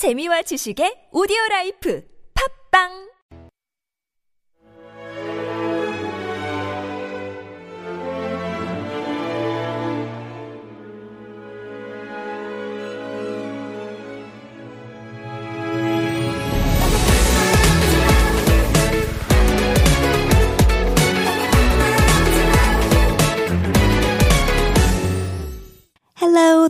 재미와 0.00 0.40
지식의 0.48 1.12
오디오 1.12 1.36
라이프. 1.50 2.00
팝빵 2.32 3.09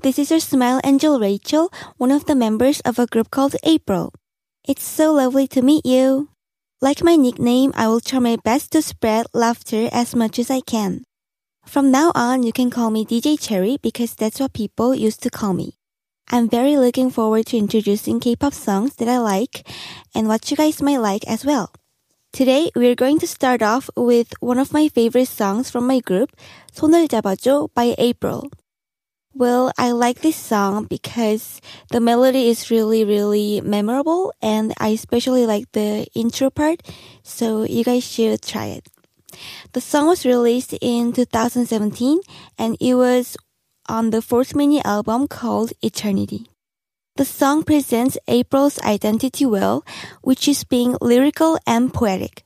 this 0.05 0.20
is 0.20 0.29
your 0.29 0.39
smile 0.39 0.79
angel 0.83 1.20
Rachel, 1.20 1.73
one 1.97 2.11
of 2.11 2.25
the 2.25 2.36
members 2.36 2.79
of 2.81 2.99
a 2.99 3.07
group 3.07 3.31
called 3.31 3.55
April. 3.63 4.13
It's 4.67 4.83
so 4.83 5.12
lovely 5.12 5.48
to 5.48 5.63
meet 5.63 5.84
you. 5.84 6.30
Like 6.80 7.03
my 7.03 7.16
nickname, 7.16 7.73
I 7.75 7.88
will 7.88 7.99
try 7.99 8.20
my 8.20 8.38
best 8.38 8.71
to 8.73 8.84
spread 8.84 9.25
laughter 9.34 9.89
as 9.91 10.16
much 10.16 10.38
as 10.38 10.52
I 10.52 10.62
can. 10.62 11.05
From 11.66 11.89
now 11.89 12.12
on, 12.13 12.44
you 12.44 12.53
can 12.53 12.70
call 12.70 12.91
me 12.91 13.03
DJ 13.03 13.35
Cherry 13.41 13.80
because 13.81 14.13
that's 14.13 14.39
what 14.39 14.53
people 14.53 14.94
used 14.94 15.23
to 15.23 15.31
call 15.31 15.53
me. 15.53 15.73
I'm 16.30 16.48
very 16.48 16.77
looking 16.77 17.09
forward 17.09 17.48
to 17.48 17.57
introducing 17.57 18.20
K-pop 18.20 18.53
songs 18.53 18.95
that 18.98 19.09
I 19.09 19.17
like 19.17 19.67
and 20.13 20.27
what 20.27 20.52
you 20.52 20.57
guys 20.57 20.84
might 20.84 21.02
like 21.02 21.25
as 21.27 21.44
well. 21.44 21.73
Today, 22.31 22.70
we're 22.75 22.95
going 22.95 23.17
to 23.20 23.27
start 23.27 23.63
off 23.63 23.89
with 23.98 24.34
one 24.39 24.59
of 24.59 24.71
my 24.71 24.88
favorite 24.88 25.30
songs 25.30 25.71
from 25.71 25.88
my 25.88 25.99
group, 25.99 26.30
손을 26.71 27.07
잡아줘 27.07 27.70
by 27.73 27.95
April. 27.98 28.52
Well, 29.33 29.70
I 29.79 29.93
like 29.93 30.20
this 30.20 30.34
song 30.37 30.84
because 30.84 31.61
the 31.91 32.01
melody 32.01 32.48
is 32.48 32.70
really, 32.70 33.05
really 33.05 33.61
memorable 33.61 34.33
and 34.43 34.75
I 34.79 34.89
especially 34.89 35.47
like 35.47 35.70
the 35.73 36.06
intro 36.15 36.51
part, 36.51 36.83
so 37.22 37.62
you 37.62 37.84
guys 37.84 38.05
should 38.05 38.42
try 38.42 38.67
it. 38.67 38.89
The 39.72 39.81
song 39.81 40.09
was 40.09 40.27
released 40.27 40.75
in 40.81 41.12
2017 41.12 42.20
and 42.59 42.77
it 42.81 42.95
was 42.95 43.37
on 43.89 44.11
the 44.11 44.20
fourth 44.20 44.56
mini 44.56 44.84
album 44.84 45.28
called 45.28 45.72
Eternity. 45.81 46.47
The 47.17 47.25
song 47.25 47.62
presents 47.62 48.19
April's 48.27 48.81
identity 48.81 49.47
well, 49.47 49.84
which 50.22 50.48
is 50.48 50.65
being 50.65 50.97
lyrical 51.00 51.56
and 51.69 51.94
poetic. 51.94 52.42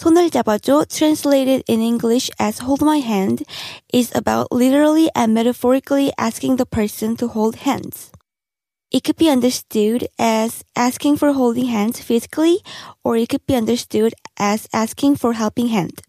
손을 0.00 0.30
잡아줘, 0.30 0.84
translated 0.88 1.64
in 1.68 1.80
English 1.80 2.30
as 2.38 2.60
hold 2.60 2.82
my 2.82 2.98
hand, 2.98 3.44
is 3.92 4.12
about 4.14 4.52
literally 4.52 5.08
and 5.14 5.32
metaphorically 5.32 6.12
asking 6.18 6.56
the 6.56 6.66
person 6.66 7.16
to 7.16 7.28
hold 7.28 7.64
hands. 7.64 8.12
It 8.92 9.02
could 9.04 9.16
be 9.16 9.28
understood 9.28 10.06
as 10.18 10.62
asking 10.76 11.16
for 11.16 11.32
holding 11.32 11.66
hands 11.66 12.00
physically, 12.00 12.60
or 13.02 13.16
it 13.16 13.28
could 13.28 13.44
be 13.46 13.56
understood 13.56 14.14
as 14.38 14.68
asking 14.72 15.16
for 15.16 15.32
helping 15.32 15.68
hand. 15.68 16.02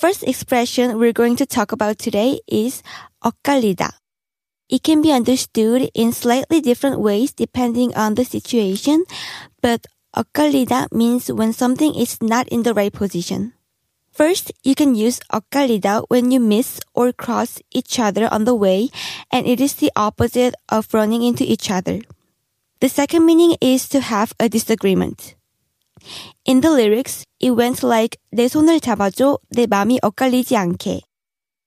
first 0.00 0.24
expression 0.24 0.98
we're 0.98 1.12
going 1.12 1.36
to 1.36 1.44
talk 1.44 1.72
about 1.72 1.98
today 2.00 2.40
is 2.48 2.80
"엇갈리다." 3.22 4.00
It 4.72 4.82
can 4.82 5.02
be 5.02 5.12
understood 5.12 5.92
in 5.92 6.16
slightly 6.16 6.64
different 6.64 7.04
ways 7.04 7.36
depending 7.36 7.92
on 7.92 8.16
the 8.16 8.24
situation, 8.24 9.04
but 9.60 9.84
"엇갈리다" 10.16 10.88
means 10.90 11.28
when 11.28 11.52
something 11.52 11.92
is 11.92 12.16
not 12.24 12.48
in 12.48 12.64
the 12.64 12.72
right 12.72 12.88
position. 12.88 13.52
First, 14.08 14.56
you 14.64 14.72
can 14.72 14.96
use 14.96 15.20
"엇갈리다" 15.28 16.08
when 16.08 16.32
you 16.32 16.40
miss 16.40 16.80
or 16.96 17.12
cross 17.12 17.60
each 17.68 18.00
other 18.00 18.24
on 18.32 18.48
the 18.48 18.56
way, 18.56 18.88
and 19.28 19.44
it 19.44 19.60
is 19.60 19.76
the 19.76 19.92
opposite 20.00 20.56
of 20.72 20.88
running 20.96 21.20
into 21.20 21.44
each 21.44 21.68
other. 21.68 22.00
The 22.80 22.88
second 22.88 23.28
meaning 23.28 23.60
is 23.60 23.84
to 23.92 24.00
have 24.00 24.32
a 24.40 24.48
disagreement. 24.48 25.36
In 26.48 26.64
the 26.64 26.72
lyrics, 26.72 27.28
it 27.39 27.51
went 27.51 27.85
like 27.85 28.17
내 28.31 28.47
손을 28.47 28.79
잡아줘, 28.79 29.39
내 29.49 29.67
맘이 29.67 29.99
엇갈리지 30.01 30.55
않게. 30.57 31.01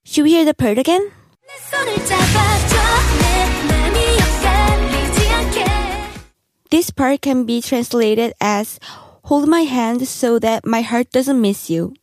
Should 0.07 0.25
we 0.25 0.33
hear 0.33 0.45
the 0.45 0.55
part 0.55 0.79
again? 0.79 1.11
내 1.47 1.55
손을 1.71 1.95
잡아줘 2.05 2.77
내 3.21 3.69
맘이 3.69 3.99
엇갈리지 4.21 5.29
않게 5.31 5.65
This 6.71 6.93
part 6.93 7.21
can 7.23 7.47
be 7.47 7.61
translated 7.61 8.35
as 8.41 8.79
hold 9.31 9.49
my 9.49 9.65
hand 9.65 10.03
so 10.07 10.39
that 10.39 10.67
my 10.67 10.83
heart 10.83 11.11
doesn't 11.11 11.41
miss 11.41 11.71
you. 11.71 11.95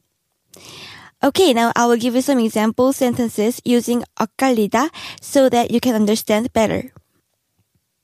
Okay, 1.24 1.54
now 1.54 1.72
I 1.76 1.88
will 1.88 1.98
give 1.98 2.14
you 2.14 2.22
some 2.22 2.40
example 2.40 2.94
sentences 2.94 3.62
using 3.66 4.04
엇갈리다 4.20 4.90
so 5.22 5.50
that 5.50 5.72
you 5.72 5.80
can 5.80 5.96
understand 5.96 6.54
better. 6.54 6.92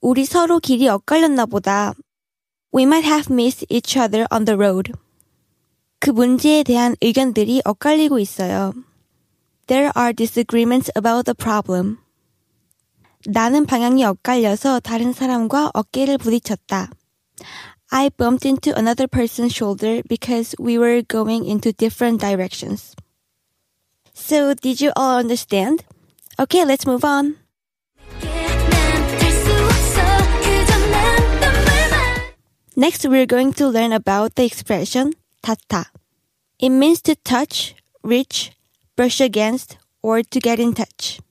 우리 0.00 0.24
서로 0.24 0.58
길이 0.58 0.88
엇갈렸나 0.88 1.46
보다. 1.46 1.94
We 2.74 2.84
might 2.84 3.04
have 3.06 3.32
missed 3.32 3.66
each 3.68 3.96
other 3.96 4.26
on 4.32 4.44
the 4.44 4.56
road. 4.56 4.92
그 6.00 6.10
문제에 6.10 6.62
대한 6.62 6.96
의견들이 7.00 7.62
엇갈리고 7.64 8.18
있어요. 8.18 8.72
There 9.66 9.92
are 9.96 10.12
disagreements 10.12 10.90
about 10.96 11.24
the 11.24 11.34
problem. 11.34 11.98
나는 13.26 13.66
방향이 13.66 14.04
엇갈려서 14.04 14.80
다른 14.80 15.12
사람과 15.12 15.70
어깨를 15.74 16.18
부딪혔다. 16.18 16.90
I 17.90 18.10
bumped 18.10 18.48
into 18.48 18.72
another 18.74 19.06
person's 19.06 19.54
shoulder 19.54 20.02
because 20.08 20.56
we 20.58 20.78
were 20.78 21.02
going 21.02 21.46
into 21.46 21.72
different 21.72 22.20
directions. 22.20 22.96
So, 24.14 24.54
did 24.54 24.80
you 24.80 24.92
all 24.96 25.18
understand? 25.18 25.84
Okay, 26.40 26.64
let's 26.64 26.86
move 26.86 27.04
on. 27.04 27.36
난될수 28.20 29.52
없어 29.52 30.00
그저 30.40 30.78
난 30.90 31.16
눈물만 31.40 32.32
Next, 32.76 33.06
we're 33.06 33.26
going 33.26 33.52
to 33.54 33.68
learn 33.68 33.92
about 33.92 34.34
the 34.34 34.44
expression 34.44 35.12
닿다. 35.47 35.93
It 36.59 36.71
means 36.71 37.01
to 37.03 37.15
touch, 37.15 37.73
reach, 38.03 38.51
brush 38.97 39.21
against, 39.21 39.77
or 40.03 40.21
to 40.21 40.39
get 40.41 40.59
in 40.59 40.73
touch. 40.73 41.21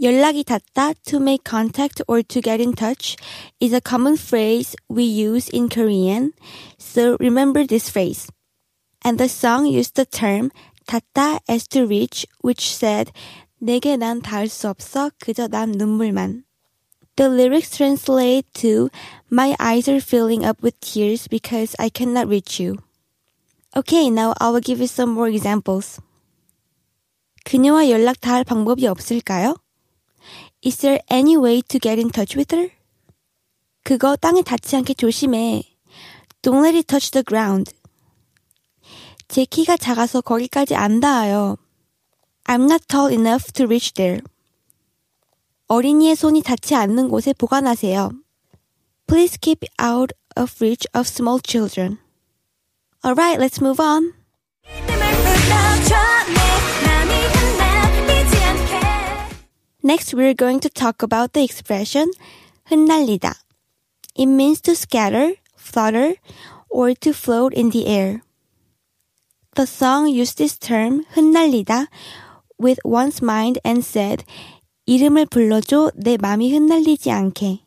연락이 0.00 0.44
닿다 0.44 0.94
to 1.04 1.18
make 1.18 1.42
contact 1.42 2.00
or 2.06 2.22
to 2.22 2.40
get 2.40 2.60
in 2.60 2.72
touch 2.72 3.16
is 3.58 3.72
a 3.72 3.80
common 3.80 4.16
phrase 4.16 4.76
we 4.88 5.02
use 5.02 5.48
in 5.48 5.68
Korean, 5.68 6.32
so 6.78 7.16
remember 7.18 7.66
this 7.66 7.90
phrase. 7.90 8.30
And 9.02 9.18
the 9.18 9.28
song 9.28 9.66
used 9.66 9.96
the 9.96 10.06
term 10.06 10.52
닿다 10.86 11.40
as 11.48 11.66
to 11.74 11.84
reach, 11.84 12.24
which 12.42 12.70
said 12.70 13.10
내게 13.60 13.96
난 13.96 14.22
닿을 14.22 14.48
수 14.48 14.68
없어 14.68 15.10
그저 15.18 15.48
난 15.48 15.72
눈물만. 15.72 16.44
The 17.16 17.28
lyrics 17.28 17.76
translate 17.76 18.46
to 18.62 18.88
My 19.28 19.56
eyes 19.58 19.88
are 19.88 20.00
filling 20.00 20.44
up 20.44 20.62
with 20.62 20.78
tears 20.78 21.26
because 21.26 21.74
I 21.80 21.90
cannot 21.90 22.28
reach 22.28 22.60
you. 22.60 22.78
Okay, 23.74 24.10
now 24.10 24.34
I 24.38 24.50
will 24.50 24.60
give 24.60 24.80
you 24.80 24.86
some 24.86 25.12
more 25.12 25.30
examples. 25.30 25.98
그녀와 27.44 27.88
연락 27.88 28.20
닿을 28.20 28.44
방법이 28.44 28.86
없을까요? 28.86 29.56
Is 30.62 30.76
there 30.76 31.00
any 31.10 31.36
way 31.36 31.62
to 31.62 31.80
get 31.80 31.98
in 31.98 32.10
touch 32.10 32.36
with 32.36 32.54
her? 32.54 32.70
그거 33.82 34.14
땅에 34.16 34.42
닿지 34.42 34.76
않게 34.76 34.92
조심해. 34.94 35.62
Don't 36.42 36.62
let 36.62 36.76
it 36.76 36.86
touch 36.86 37.10
the 37.12 37.24
ground. 37.24 37.72
제 39.28 39.46
키가 39.46 39.78
작아서 39.78 40.20
거기까지 40.20 40.74
안 40.74 41.00
닿아요. 41.00 41.56
I'm 42.44 42.64
not 42.64 42.86
tall 42.86 43.10
enough 43.10 43.52
to 43.52 43.64
reach 43.64 43.94
there. 43.94 44.20
어린이의 45.68 46.14
손이 46.14 46.42
닿지 46.42 46.74
않는 46.74 47.08
곳에 47.08 47.32
보관하세요. 47.32 48.10
Please 49.06 49.38
keep 49.40 49.66
out 49.82 50.14
of 50.36 50.52
reach 50.60 50.86
of 50.94 51.08
small 51.08 51.40
children. 51.42 51.98
Alright, 53.03 53.39
let's 53.39 53.61
move 53.61 53.79
on. 53.79 54.13
이름을 54.65 54.97
불러줘 54.97 55.95
내 56.33 56.39
맘이 56.85 57.11
흔들리지 57.33 58.37
않게 58.43 58.73
Next, 59.83 60.13
we're 60.13 60.33
going 60.33 60.59
to 60.59 60.69
talk 60.69 61.01
about 61.01 61.33
the 61.33 61.43
expression 61.43 62.11
흩날리다. 62.65 63.33
It 64.15 64.27
means 64.27 64.61
to 64.61 64.73
scatter, 64.73 65.35
flutter, 65.55 66.15
or 66.69 66.93
to 66.95 67.11
float 67.11 67.53
in 67.55 67.69
the 67.69 67.87
air. 67.87 68.21
The 69.55 69.65
song 69.65 70.07
used 70.07 70.37
this 70.37 70.57
term 70.57 71.05
흩날리다 71.13 71.87
with 72.59 72.79
one's 72.83 73.23
mind 73.23 73.59
and 73.65 73.79
said 73.79 74.25
이름을 74.85 75.27
불러줘 75.27 75.91
내 75.95 76.17
맘이 76.17 76.53
흩날리지 76.53 77.11
않게. 77.11 77.59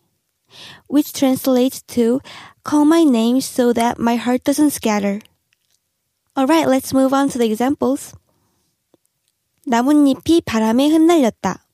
which 0.89 1.13
translates 1.13 1.83
to 1.83 2.21
call 2.65 2.85
my 2.85 3.05
name 3.05 3.41
so 3.41 3.73
that 3.73 3.99
my 3.99 4.17
heart 4.17 4.45
doesn't 4.45 4.71
scatter. 4.71 5.21
Alright, 6.37 6.69
let's 6.69 6.93
move 6.93 7.13
on 7.13 7.29
to 7.31 7.39
the 7.39 7.47
examples. 7.47 8.15
나뭇잎이 9.67 10.43
바람에 10.43 10.89
흩날렸다. 10.89 11.67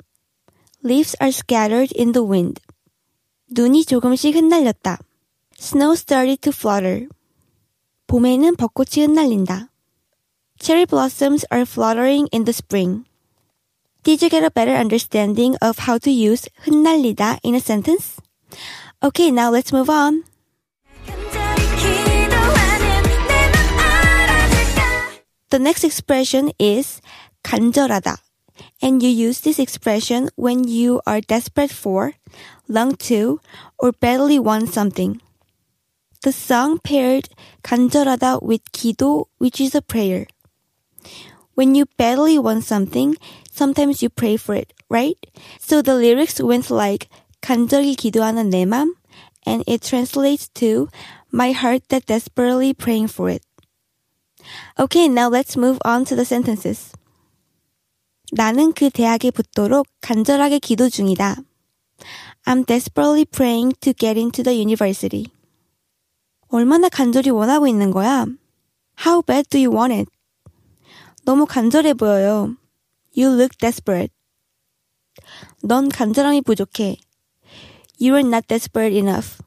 Leaves 0.84 1.16
are 1.20 1.32
scattered 1.32 1.92
in 1.96 2.12
the 2.12 2.24
wind. 2.24 2.60
눈이 3.50 3.84
조금씩 3.84 4.34
흩날렸다. 4.34 4.98
Snow 5.58 5.92
started 5.92 6.40
to 6.42 6.52
flutter. 6.52 7.08
봄에는 8.06 8.56
벚꽃이 8.56 9.04
흩날린다. 9.04 9.70
Cherry 10.58 10.86
blossoms 10.86 11.46
are 11.52 11.64
fluttering 11.64 12.28
in 12.32 12.44
the 12.44 12.52
spring. 12.52 13.04
Did 14.02 14.22
you 14.22 14.30
get 14.30 14.44
a 14.44 14.50
better 14.50 14.74
understanding 14.76 15.56
of 15.60 15.88
how 15.88 15.98
to 15.98 16.10
use 16.10 16.48
흩날리다 16.64 17.38
in 17.42 17.54
a 17.54 17.60
sentence? 17.60 18.20
Okay, 19.02 19.30
now 19.30 19.50
let's 19.50 19.72
move 19.72 19.90
on. 19.90 20.24
간절히 21.06 21.62
기도하는 21.76 23.02
내 23.28 23.50
맘 23.50 23.78
알아줄까 23.78 25.22
The 25.50 25.60
next 25.60 25.84
expression 25.84 26.52
is 26.58 27.00
간절하다. 27.42 28.16
And 28.82 29.02
you 29.02 29.10
use 29.10 29.40
this 29.40 29.58
expression 29.58 30.30
when 30.36 30.64
you 30.64 31.00
are 31.06 31.20
desperate 31.20 31.70
for, 31.70 32.14
long 32.68 32.96
to, 33.08 33.40
or 33.78 33.92
badly 33.92 34.38
want 34.38 34.72
something. 34.72 35.20
The 36.22 36.32
song 36.32 36.78
paired 36.82 37.28
간절하다 37.62 38.42
with 38.42 38.64
기도, 38.72 39.26
which 39.38 39.60
is 39.60 39.74
a 39.74 39.82
prayer. 39.82 40.26
When 41.54 41.74
you 41.74 41.86
badly 41.96 42.38
want 42.38 42.64
something, 42.64 43.16
sometimes 43.50 44.02
you 44.02 44.08
pray 44.08 44.36
for 44.36 44.54
it, 44.54 44.72
right? 44.90 45.16
So 45.60 45.80
the 45.82 45.94
lyrics 45.94 46.40
went 46.40 46.70
like 46.70 47.08
간절히 47.41 47.95
기도하는 47.95 48.49
내 48.49 48.65
맘, 48.65 48.95
and 49.47 49.63
it 49.67 49.85
translates 49.85 50.47
to 50.53 50.88
my 51.33 51.51
heart 51.51 51.88
that 51.89 52.05
desperately 52.05 52.73
praying 52.73 53.11
for 53.11 53.31
it. 53.31 53.43
Okay, 54.79 55.07
now 55.07 55.29
let's 55.29 55.57
move 55.57 55.79
on 55.85 56.05
to 56.05 56.15
the 56.15 56.25
sentences. 56.25 56.91
나는 58.31 58.73
그 58.73 58.89
대학에 58.89 59.31
붙도록 59.31 59.88
간절하게 60.01 60.59
기도 60.59 60.89
중이다. 60.89 61.35
I'm 62.45 62.65
desperately 62.65 63.25
praying 63.25 63.75
to 63.81 63.93
get 63.93 64.17
into 64.17 64.43
the 64.43 64.57
university. 64.57 65.31
얼마나 66.47 66.89
간절히 66.89 67.29
원하고 67.29 67.67
있는 67.67 67.91
거야? 67.91 68.25
How 69.05 69.21
bad 69.21 69.49
do 69.49 69.59
you 69.59 69.75
want 69.75 69.93
it? 69.93 70.09
너무 71.23 71.45
간절해 71.45 71.93
보여요. 71.93 72.55
You 73.15 73.33
look 73.33 73.57
desperate. 73.59 74.13
넌 75.63 75.89
간절함이 75.89 76.41
부족해. 76.41 76.97
You 78.00 78.14
are 78.14 78.26
not 78.26 78.46
desperate 78.48 78.96
enough. 78.96 79.42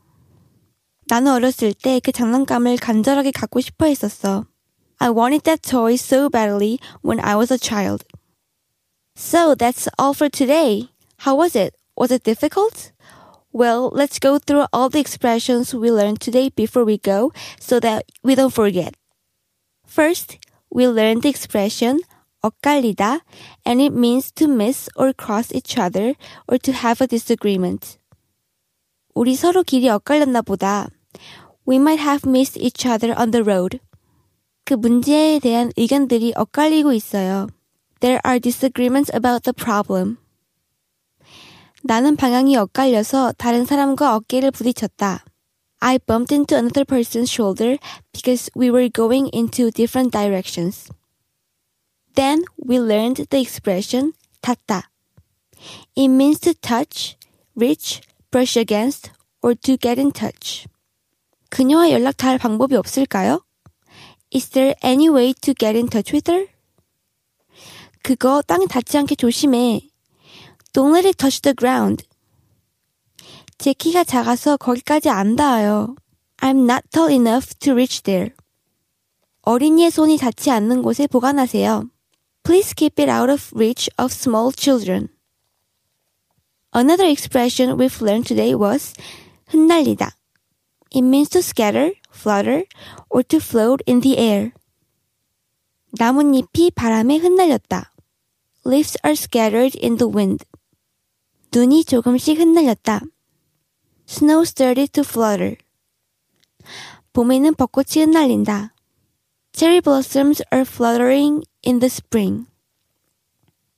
나는 1.08 1.32
어렸을 1.32 1.74
때 1.74 2.00
그 2.00 2.12
장난감을 2.12 2.78
간절하게 2.78 3.32
갖고 3.32 3.62
싶어 3.62 3.86
했었어. 3.86 4.46
I 5.00 5.10
wanted 5.10 5.44
that 5.44 5.62
toy 5.62 5.94
so 5.94 6.30
badly 6.30 6.80
when 7.04 7.20
I 7.20 7.36
was 7.36 7.52
a 7.52 7.58
child. 7.58 8.04
So 9.16 9.56
that's 9.56 9.88
all 9.98 10.14
for 10.14 10.30
today. 10.30 10.90
How 11.26 11.36
was 11.36 11.56
it? 11.56 11.74
Was 11.96 12.12
it 12.12 12.24
difficult? 12.24 12.92
Well, 13.52 13.90
let's 13.92 14.20
go 14.20 14.38
through 14.38 14.68
all 14.72 14.90
the 14.90 15.00
expressions 15.00 15.74
we 15.74 15.92
learned 15.92 16.22
today 16.22 16.50
before 16.56 16.86
we 16.86 16.98
go 16.98 17.34
so 17.60 17.80
that 17.80 18.06
we 18.24 18.36
don't 18.36 18.54
forget. 18.54 18.96
First, 19.86 20.38
we 20.70 20.88
learned 20.88 21.24
the 21.24 21.30
expression 21.30 22.00
엇갈리다 22.44 23.22
and 23.66 23.82
it 23.82 23.92
means 23.92 24.32
to 24.32 24.48
miss 24.48 24.88
or 24.96 25.12
cross 25.14 25.52
each 25.52 25.78
other 25.78 26.14
or 26.48 26.58
to 26.60 26.72
have 26.72 27.02
a 27.02 27.08
disagreement. 27.08 27.98
우리 29.14 29.36
서로 29.36 29.64
길이 29.64 29.90
엇갈렸나 29.90 30.42
보다. 30.42 30.88
We 31.68 31.78
might 31.78 32.02
have 32.02 32.30
missed 32.30 32.60
each 32.60 32.88
other 32.88 33.14
on 33.20 33.32
the 33.32 33.44
road. 33.44 33.80
그 34.66 34.74
문제에 34.76 35.40
대한 35.40 35.72
의견들이 35.76 36.34
엇갈리고 36.36 36.94
있어요. 36.94 37.48
There 38.00 38.20
are 38.26 38.40
disagreements 38.40 39.12
about 39.14 39.44
the 39.44 39.54
problem. 39.54 40.18
나는 41.84 42.16
방향이 42.16 42.56
엇갈려서 42.56 43.34
다른 43.38 43.66
사람과 43.66 44.16
어깨를 44.16 44.52
부딪혔다. 44.52 45.26
I 45.80 45.98
bumped 45.98 46.34
into 46.34 46.58
another 46.58 46.84
person's 46.84 47.32
shoulder 47.32 47.78
because 48.12 48.52
we 48.56 48.70
were 48.70 48.90
going 48.90 49.30
into 49.34 49.72
different 49.72 50.12
directions. 50.12 50.90
Then 52.16 52.44
we 52.58 52.80
learned 52.80 53.28
the 53.30 53.40
expression 53.40 54.14
닿다. 54.42 54.90
It 55.96 56.10
means 56.10 56.40
to 56.42 56.54
touch, 56.54 57.18
reach, 57.56 58.02
brush 58.35 58.57
against, 58.57 59.13
or 59.43 59.55
to 59.55 59.77
get 59.77 60.01
in 60.01 60.11
touch. 60.11 60.67
그녀와 61.51 61.93
연락 61.93 62.17
닿을 62.17 62.39
방법이 62.39 62.75
없을까요? 62.75 63.45
Is 64.35 64.51
there 64.51 64.75
any 64.83 65.09
way 65.09 65.33
to 65.35 65.55
get 65.57 65.79
in 65.79 65.87
touch 65.87 66.13
with 66.13 66.29
her? 66.33 66.49
그거 68.03 68.43
땅에 68.43 68.67
닿지 68.67 68.99
않게 68.99 69.15
조심해. 69.15 69.83
Don't 70.73 70.91
let 70.91 71.07
it 71.07 71.17
touch 71.17 71.43
the 71.43 71.55
ground. 71.55 72.05
제 73.57 73.73
키가 73.73 74.03
작아서 74.03 74.57
거기까지 74.57 75.11
안 75.11 75.37
닿아요. 75.37 75.95
I'm 76.39 76.65
not 76.65 76.83
tall 76.91 77.13
enough 77.13 77.55
to 77.61 77.73
reach 77.73 78.03
there. 78.03 78.31
어린이의 79.43 79.93
손이 79.93 80.17
닿지 80.17 80.51
않는 80.51 80.83
곳에 80.83 81.07
보관하세요. 81.07 81.89
Please 82.43 82.75
keep 82.75 83.01
it 83.01 83.09
out 83.09 83.31
of 83.31 83.53
reach 83.55 83.89
of 83.97 84.13
small 84.13 84.51
children. 84.53 85.14
Another 86.74 87.06
expression 87.06 87.78
we've 87.78 88.02
learned 88.02 88.28
today 88.28 88.54
was 88.54 88.94
흩날리다. 89.48 90.12
It 90.92 91.02
means 91.02 91.30
to 91.30 91.42
scatter, 91.42 91.94
flutter, 92.12 92.66
or 93.10 93.24
to 93.24 93.38
float 93.38 93.82
in 93.86 94.02
the 94.02 94.18
air. 94.18 94.52
나뭇잎이 95.98 96.72
바람에 96.72 97.18
흩날렸다. 97.18 97.92
Leaves 98.66 98.98
are 99.04 99.14
scattered 99.14 99.78
in 99.84 99.98
the 99.98 100.08
wind. 100.08 100.46
눈이 101.54 101.86
조금씩 101.86 102.40
흩날렸다. 102.40 103.02
Snow 104.08 104.44
started 104.44 104.92
to 104.92 105.04
flutter. 105.04 105.58
봄에는 107.14 107.56
벚꽃이 107.56 108.04
흩날린다. 108.04 108.74
Cherry 109.54 109.82
blossoms 109.82 110.44
are 110.54 110.66
fluttering 110.66 111.44
in 111.66 111.80
the 111.80 111.90
spring. 111.90 112.46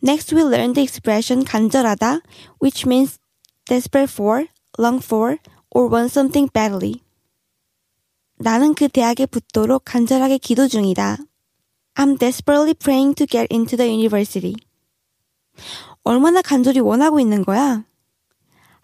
Next, 0.06 0.32
we 0.32 0.44
learn 0.44 0.72
the 0.72 0.82
expression 0.82 1.44
간절하다, 1.44 2.20
which 2.60 2.86
means 2.86 3.18
desperate 3.64 4.08
for, 4.08 4.46
long 4.78 5.02
for, 5.02 5.38
or 5.72 5.88
want 5.90 6.12
something 6.12 6.48
badly. 6.52 7.02
나는 8.38 8.74
그 8.74 8.86
대학에 8.86 9.26
붙도록 9.26 9.82
간절하게 9.84 10.38
기도 10.38 10.68
중이다. 10.68 11.16
I'm 11.96 12.20
desperately 12.20 12.74
praying 12.74 13.16
to 13.16 13.26
get 13.26 13.48
into 13.50 13.76
the 13.76 13.90
university. 13.90 14.54
얼마나 16.04 16.40
간절히 16.40 16.78
원하고 16.78 17.18
있는 17.18 17.44
거야? 17.44 17.84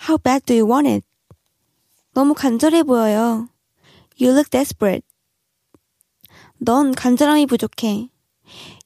How 0.09 0.19
bad 0.19 0.45
do 0.45 0.57
you 0.57 0.69
want 0.69 0.89
it? 0.89 1.07
너무 2.15 2.35
간절해 2.35 2.83
보여요. 2.83 3.49
You 4.21 4.33
look 4.33 4.51
desperate. 4.51 5.07
넌 6.59 6.93
간절함이 6.93 7.47
부족해. 7.47 8.09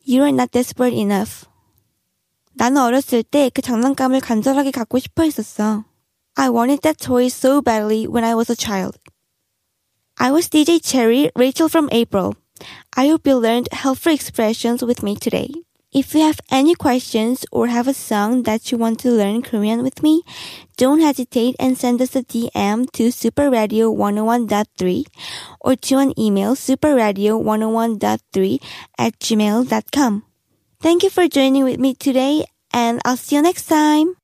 You 0.06 0.20
are 0.20 0.34
not 0.34 0.50
desperate 0.50 0.94
enough. 0.94 1.46
나는 2.55 2.81
어렸을 2.81 3.23
때 3.23 3.49
그 3.53 3.61
장난감을 3.61 4.19
간절하게 4.19 4.71
갖고 4.71 4.99
싶어 4.99 5.23
했었어. 5.23 5.85
I 6.35 6.49
wanted 6.49 6.81
that 6.81 6.97
toy 7.03 7.25
so 7.25 7.61
badly 7.61 8.07
when 8.07 8.23
I 8.23 8.33
was 8.35 8.49
a 8.51 8.55
child. 8.55 8.97
I 10.17 10.31
was 10.31 10.49
DJ 10.49 10.79
Cherry, 10.81 11.29
Rachel 11.35 11.67
from 11.67 11.89
April. 11.91 12.35
I 12.95 13.07
hope 13.07 13.27
you 13.27 13.37
learned 13.37 13.67
helpful 13.71 14.13
expressions 14.13 14.83
with 14.83 15.01
me 15.03 15.15
today. 15.15 15.49
If 15.91 16.15
you 16.15 16.21
have 16.21 16.39
any 16.49 16.73
questions 16.73 17.45
or 17.51 17.67
have 17.67 17.89
a 17.89 17.93
song 17.93 18.43
that 18.43 18.71
you 18.71 18.77
want 18.77 19.01
to 19.01 19.11
learn 19.11 19.41
Korean 19.41 19.83
with 19.83 20.01
me, 20.01 20.23
don't 20.77 21.01
hesitate 21.01 21.57
and 21.59 21.77
send 21.77 22.01
us 22.01 22.15
a 22.15 22.23
DM 22.23 22.89
to 22.93 23.09
superradio101.3 23.11 25.05
or 25.59 25.75
to 25.75 25.97
an 25.97 26.17
email 26.17 26.55
superradio101.3 26.55 28.59
at 28.97 29.19
gmail.com. 29.19 30.23
Thank 30.80 31.02
you 31.02 31.10
for 31.10 31.28
joining 31.28 31.64
with 31.64 31.78
me 31.78 31.94
today 31.94 32.46
and 32.72 33.00
I'll 33.04 33.16
see 33.16 33.36
you 33.36 33.42
next 33.42 33.66
time. 33.66 34.14